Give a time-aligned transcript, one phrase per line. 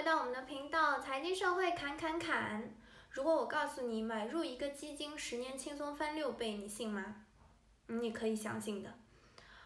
[0.00, 2.72] 回到我们的频道财经社会侃侃侃。
[3.10, 7.16] 如果我告诉你买入一个基金，十年轻松翻六倍，你信吗？
[7.86, 8.94] 你可以相信的。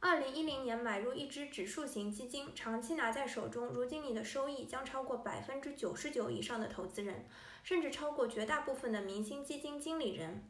[0.00, 7.24] 二零一零年买入一只指数型基金，长期拿在手中，如今你的收益将超过百分之九十九以上的投资人，
[7.62, 10.42] 甚至超过绝大部分的明星基金经理人。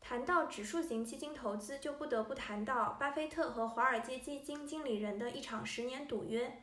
[0.00, 6.62] 谈到指数型基金投资，就不得不谈到巴菲特和华尔街基金经理人的一场十年赌约。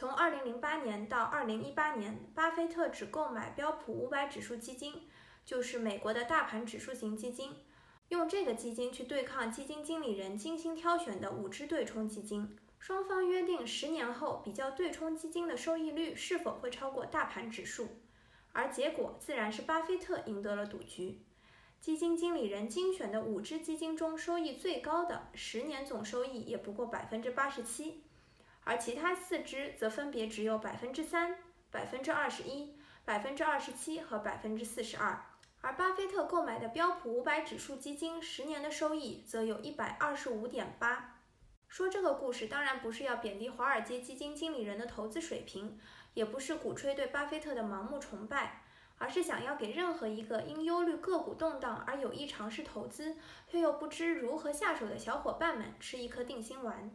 [0.00, 4.94] 从2008年到2018年，巴菲特只购买标普500指数基金，
[5.44, 7.54] 就是美国的大盘指数型基金，
[8.08, 12.56] 用这个基金去对抗基金经理人精心挑选的五只对冲基金。
[12.78, 17.88] 双方约定十年后比较对冲基金的收益率是否会超过大盘指数，
[18.52, 21.20] 而结果自然是巴菲特赢得了赌局。
[21.78, 28.02] 基金经理人精选的五只基金中，收益最高的十年总收益也不过百分之八十七。
[28.70, 31.34] 而其他四只则分别只有百分之三、
[31.72, 32.72] 百分之二十一、
[33.04, 35.20] 百分之二十七和百分之四十二，
[35.60, 41.18] 而巴菲特购买的标普五百指数基金十年的收益则有一百二十五点八。
[41.66, 45.76] 说这个故事当然不是要贬低华尔街基金经理人的投资水平，
[46.14, 48.62] 也不是鼓吹对巴菲特的盲目崇拜，
[48.98, 53.16] 而是想要给任何一个因忧虑个股动荡而有意尝试投资
[53.48, 56.88] 却又不知如何下手的小伙伴们吃一颗定心丸。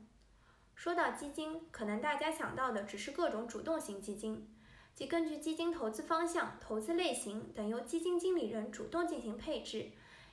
[0.75, 4.47] 说到基金，可能大家想到的只是各种主动型基金，
[4.93, 9.91] 即根据基金投资方向、投资类型等由基金经理人主动进行配置，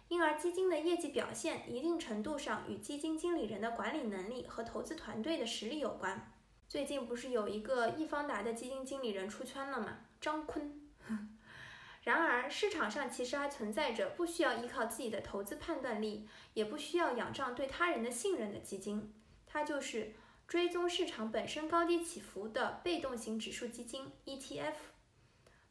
[0.09, 6.31] 因而基金的业绩表现一定程度上与基金经理人的管理能力和投资团队的实力有关。
[6.69, 9.99] 最近不是有一个易方达的基金经理人出圈了吗？
[10.21, 10.81] 张坤。
[12.03, 19.15] 然而市场上其实还存在着不需要依靠自己的投资判断力，也不需要仰仗对他人的信任的基金，
[19.47, 20.15] 它就是。
[20.53, 24.75] 追踪市场本身高低起伏的被动型指数基金 ETF，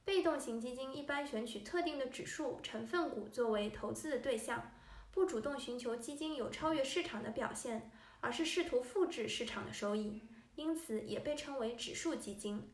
[0.03, 4.71] 被动型基金一般选取特定的指数成分股作为投资的对象，
[5.11, 10.23] 不主动寻求基金有超越市场的表现，而是试图复制市场的收益，
[10.55, 12.67] 因此也被称为指数基金。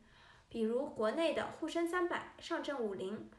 [0.47, 3.29] 比如国内的沪深三百、上证五零，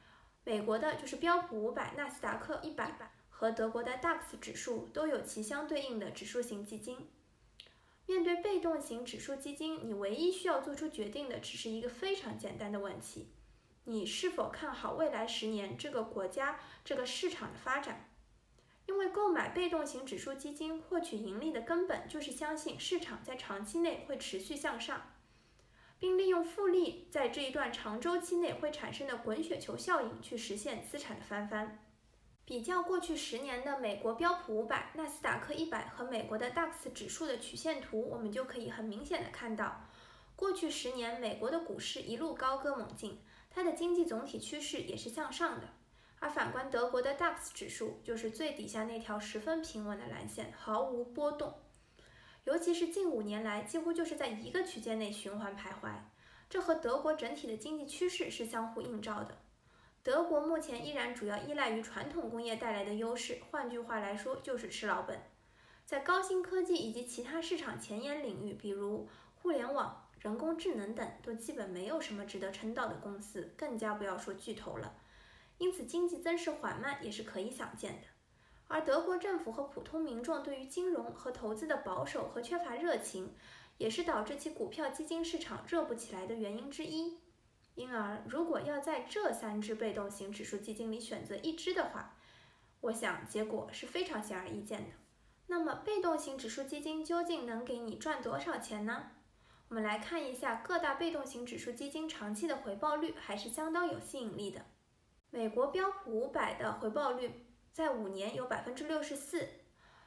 [0.44, 7.08] 美国的就是标普五百、纳斯达克一百和德国的 DAX 指数都有其相对应的指数型基金。
[8.08, 13.28] 面对被动型指数基金，你唯一需要做出决定的只是一个非常简单的问题：
[13.84, 18.08] 你是否看好未来十年这个国家、这个市场的发展？
[18.86, 25.12] 因为购买被动型指数基金获取盈利的根本就是相信市场在长期内会持续向上，
[25.98, 31.84] 并利用复利在这一段长周期内会产生的滚雪球效应去实现资产的翻番。
[32.48, 39.84] 比较过去十年的美国标普五百、纳斯达克一百和美国的 DAX 指数的曲线图，我们就可以很明显的看到，
[40.34, 43.20] 过去十年美国的股市一路高歌猛进，
[43.50, 45.68] 它的经济总体趋势也是向上的。
[46.20, 51.52] 而反观德国的 DAX 指数，就是最底下那条十分平稳的蓝线，毫无波动。
[52.44, 55.92] 尤其是近五年来，几乎就是在一个区间内循环徘徊，
[56.48, 59.36] 这和德国整体的经济趋势是相互映照的。
[60.08, 65.20] 德国目前依然主要依赖于传统工业带来的优势，换句话来说就是吃老本。
[65.84, 74.94] 在高新科技以及其他市场前沿领域，比如互联网、人工智能等，都基本没有什么值得称道的公司，更加不要说巨头了。
[75.58, 78.06] 因此，经济增势缓慢也是可以想见的。
[78.66, 83.34] 而德国政府和普通民众对于金融和投资的保守和缺乏热情，
[83.76, 87.18] 也是导致其股票基金市场热不起来的原因之一。
[87.78, 92.16] 因而，如果要在这三只被动型指数基金里选择一只的话，
[92.80, 94.90] 我想结果是非常显而易见的。
[95.46, 99.12] 那么，被动型指数基金究竟能给你赚多少钱呢？
[99.68, 104.66] 我们来看一下各大被动型指数基金长期的回报率还是相当有吸引力的。
[105.30, 109.48] 美国标普五百的回报率在五年有百分之六十四，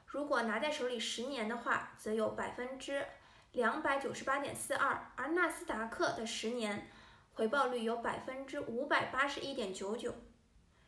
[0.05, 3.05] 如果拿在手里十年的话，则有百分之
[3.53, 6.89] 两百九十八点四二，而纳斯达克的十年。
[7.33, 10.13] 回报率有百分之五百八十一点九九，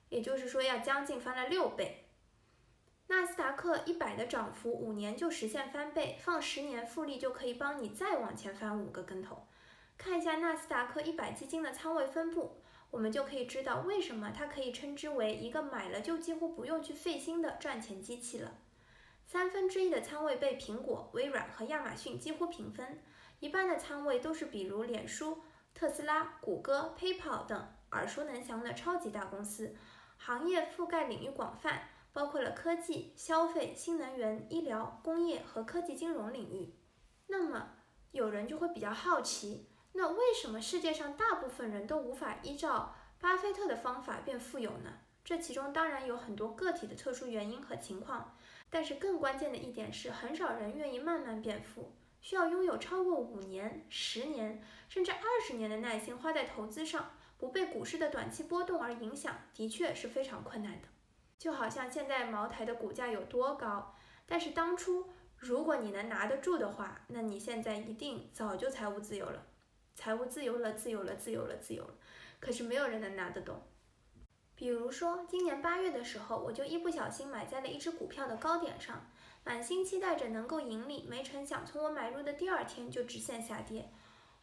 [0.09, 2.09] 也就是说要将近翻了六倍。
[3.07, 9.47] 纳斯达克一百的涨幅五年就实现翻倍，放十年复利就可以帮你再往前翻五个跟头。
[9.97, 12.61] 看一下纳斯达克一百基金的仓位分布，
[12.91, 18.59] 我们就可以知道为什么它可以称之为一个买了就几乎不用去费心的赚钱机器了。
[19.25, 23.01] 三分之一的仓位被苹果、微软和亚马逊几乎平分，
[23.39, 25.41] 一半的仓位都是比如脸书。
[25.83, 29.75] 特斯拉、谷歌、PayPal 等耳熟能详的超级大公司，
[30.17, 36.73] 行业覆盖领域广泛，包括了科技、消费、新能源、医疗、工业和科技金融领域。
[37.27, 37.71] 那么，
[38.13, 44.99] 有人就会比较好奇，那为什么世界上大部分人都无法依照巴菲特的方法变富有呢？
[45.25, 48.37] 这其中当然有很多个体的特殊原因和情况，
[48.69, 51.91] 但是更关键的一点是，很少人愿意慢慢变富，
[52.23, 60.87] 需要拥有超过五年、十年甚至二十年的耐心花在投资上，不被股市的短期波动而影响，的确是非常困难的。
[61.37, 63.93] 就好像现在茅台的股价有多高，
[64.25, 69.45] 但是当初如果你能拿得住的话，那你现在一定早就财务自由了。
[69.93, 71.93] 财务自由了，自由了，自由了，自由了。
[72.39, 73.61] 可是没有人能拿得动。
[74.55, 79.11] 比如说，今年八月的时候，我就一不小心买在了一只股票的高点上，
[79.45, 83.89] 满心期待着能够盈利，没成想从我买入的第二天就直线下跌，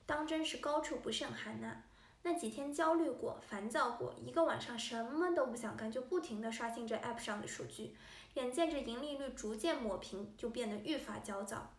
[0.04, 1.82] 当真是高处不胜寒呐。
[2.22, 7.96] 那几天焦虑过，烦躁过，一个晚上什么都不想干，就不停地刷新着 App 上的数据，
[8.34, 11.72] 眼见着盈利率逐渐抹平，就变得愈发焦躁。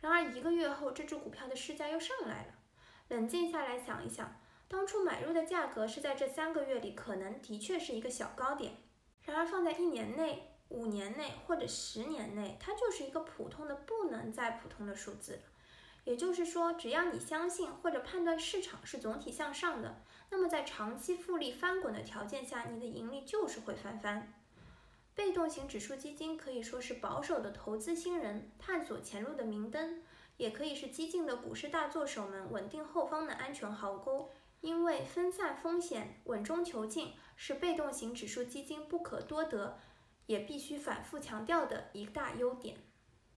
[0.00, 2.54] 然而一个月后，这只股票的市价又上来了。
[3.08, 8.74] 冷静下来想一想，当初买入的价格是在这三个月里可能的确是一个小高点，
[9.24, 15.40] 然而放在一年内、五年内或者十年内，它就是一个普通的不能再普通的数字。
[16.04, 24.32] 也就是说，只要你相信或者判断市场是总体向上的，那么在长期复利翻滚的条件下，你的盈利就是会翻番。
[25.14, 30.02] 被动型指数基金可以说是保守的投资新人探索前路的明灯。
[30.38, 34.30] 也可以是激进的股市大作手们稳定后方的安全壕沟，
[34.60, 39.80] 因为分散风险、稳中求进是被动型指数基金不可多得，
[40.28, 42.78] 也必须反复强调的一大优点。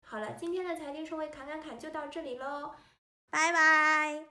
[0.02, 2.76] 好了，今天的财经社会侃侃侃就到这里喽，
[3.30, 4.31] 拜拜。